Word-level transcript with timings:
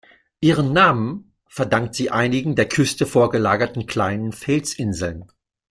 Ihren 0.39 0.73
Namen 0.73 1.35
verdankt 1.47 1.93
sie 1.93 2.09
einigen 2.09 2.55
der 2.55 2.67
Küste 2.67 3.05
vorgelagerten 3.05 3.85
kleinen 3.85 4.31
Felsinseln. 4.31 5.31